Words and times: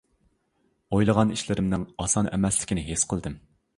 ئويلىغان 0.95 1.33
ئىشلىرىمنىڭ 1.35 1.85
ئاسان 2.05 2.31
ئەمەسلىكىنى 2.33 2.87
ھېس 2.89 3.05
قىلدىم. 3.13 3.37